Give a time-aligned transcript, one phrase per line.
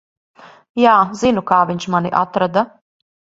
[0.83, 2.65] Jā, zinu, kā viņš mani atrada.